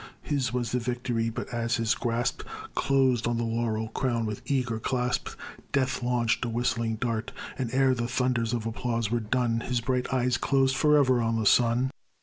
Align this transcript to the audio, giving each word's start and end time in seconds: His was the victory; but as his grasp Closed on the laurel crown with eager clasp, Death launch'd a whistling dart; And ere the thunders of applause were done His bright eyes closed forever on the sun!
His 0.23 0.51
was 0.51 0.71
the 0.71 0.79
victory; 0.79 1.29
but 1.29 1.47
as 1.49 1.75
his 1.75 1.93
grasp 1.93 2.41
Closed 2.73 3.27
on 3.27 3.37
the 3.37 3.43
laurel 3.43 3.89
crown 3.89 4.25
with 4.25 4.41
eager 4.49 4.79
clasp, 4.79 5.29
Death 5.71 6.01
launch'd 6.01 6.43
a 6.43 6.49
whistling 6.49 6.95
dart; 6.95 7.31
And 7.55 7.71
ere 7.71 7.93
the 7.93 8.07
thunders 8.07 8.51
of 8.51 8.65
applause 8.65 9.11
were 9.11 9.19
done 9.19 9.59
His 9.59 9.79
bright 9.79 10.11
eyes 10.11 10.39
closed 10.39 10.75
forever 10.75 11.21
on 11.21 11.39
the 11.39 11.45
sun! 11.45 11.91